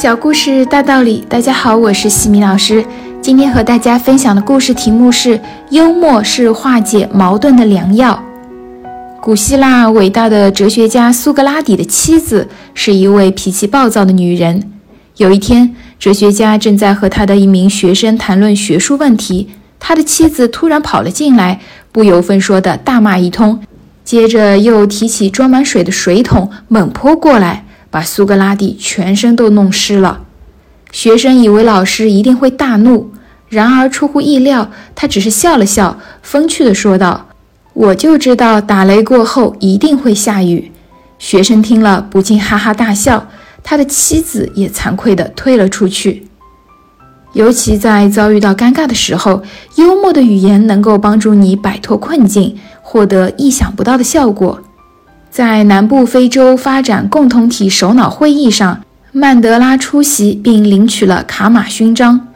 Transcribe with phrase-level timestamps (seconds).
[0.00, 2.84] 小故事大道理，大家好，我是西米老师。
[3.20, 5.40] 今天和大家分享的故事题目是：
[5.70, 8.22] 幽默是化解矛盾的良药。
[9.20, 14.70] 古希腊伟大的哲学家苏格拉底的妻子是一位脾气暴躁的女人。
[15.16, 19.48] 有一天，哲学家正在和他的一名学生谈论学术问题，
[19.80, 21.58] 他的妻子突然跑了进来，
[21.90, 23.58] 不由分说的大骂一通，
[24.04, 27.64] 接着又提起装满水的水桶猛泼过来。
[27.98, 30.20] 把苏格拉底全身都弄湿了。
[30.92, 33.10] 学生以为老师一定会大怒，
[33.48, 37.26] 然而出乎意料，他只是笑了笑，风趣地说道
[37.74, 40.70] ：“我就知道打雷过后一定会下雨。”
[41.18, 43.26] 学生听了不禁哈哈大笑，
[43.64, 46.28] 他的妻子也惭愧地退了出去。
[47.32, 49.42] 尤其在遭遇到尴尬的时候，
[49.74, 54.60] 幽默的语言能够帮助你摆脱困境，获得意想不到的效果。
[55.30, 58.80] 在南部非洲发展共同体首脑会议上，
[59.12, 62.28] 曼德拉出席并领取了卡马勋章。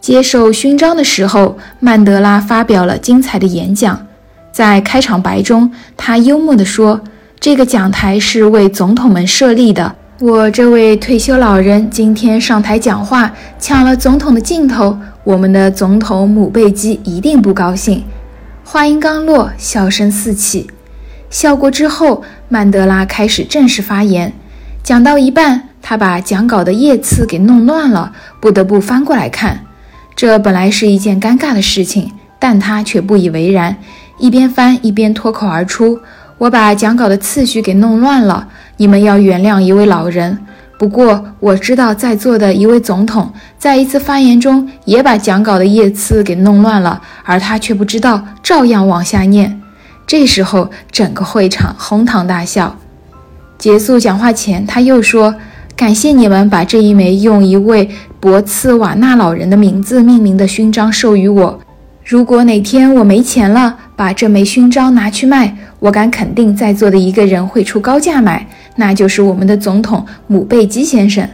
[0.00, 4.06] 接受勋章的时候，曼德拉发表了精彩的演讲。
[4.52, 7.00] 在开场白中，他幽默地说
[7.40, 9.94] ：“这个讲台是为总统们设立的。
[10.20, 18.02] 我这位退休老人今天上台讲话，抢了总统的镜头，我们的总统姆贝基一定不高兴。”
[18.64, 20.70] 话音刚落，笑声四起。
[21.28, 24.32] 笑过之后，曼德拉开始正式发言。
[24.82, 29.64] 讲到一半，他把讲稿的页次给弄乱了，不得不翻过来看。
[30.14, 33.76] 这本来是一件尴尬的事情，但他却不以为然，
[34.18, 35.98] 一边翻一边脱口而出
[36.38, 40.38] ：“我把讲稿的次序给弄乱了，你们要原谅一位老人。
[40.78, 49.60] 不过我知道在座的一位总统在一次发言中也把讲稿的页次给弄乱了，而他却不知道，照样往下念。”
[50.06, 52.78] 这时候，整个会场哄堂大笑。
[53.58, 55.34] 结束讲话前，他又说
[55.74, 57.90] ：“感谢你们把这一枚用一位
[58.20, 61.58] 博茨瓦纳老人的名字命名的勋章授予我。
[62.04, 68.46] 如果哪天我没钱了，把这枚勋章拿去卖，我敢肯定在座的一个人会出高价买，
[68.76, 71.28] 那就是我们的总统姆贝基先生。”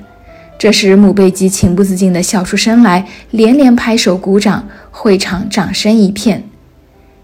[0.59, 6.45] 这时，姆贝基情不自禁地笑出声来，连连拍手鼓掌，会场掌声一片。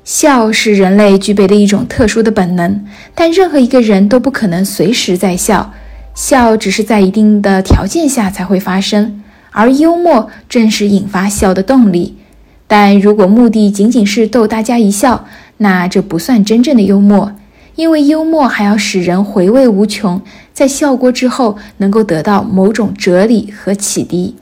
[0.09, 2.83] 笑是人类具备的一种特殊的本能，
[3.15, 5.75] 但任何一个人都不可能随时在笑。
[6.15, 12.17] 笑只是在一定的条件下才会发生，而幽默正是引发笑的动力。
[12.67, 15.27] 但如果目的仅仅是逗大家一笑，
[15.59, 17.35] 那这不算真正的幽默，
[17.75, 20.23] 因为幽默还要使人回味无穷，
[20.55, 24.37] 在笑过之后能够得到某种哲理和启迪。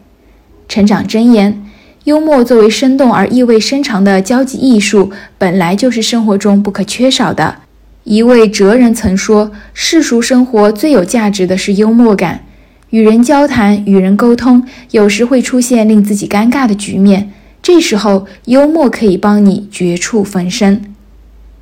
[0.68, 1.65] 成长箴言。
[2.06, 7.56] 幽默作为生动而意味深长的交际艺术，本来就是生活中不可缺少的。
[8.04, 12.44] 一位哲人曾说：“世俗生活最有价值的是幽默感。
[12.90, 20.80] 与人交谈、与人沟通，有时会出现令自己尴尬的局面，这时候幽默可以帮你绝处逢生。”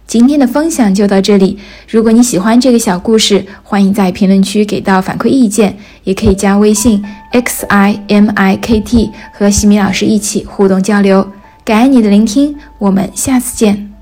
[0.07, 1.59] 今天的分享就到这里。
[1.89, 11.27] 如果你喜欢这个小故事，欢迎在评论区给到反馈意见，也可以加微信 x i m i k t 和西米老师一起互动交流。
[11.65, 13.94] 感恩你的聆听，我们下次见。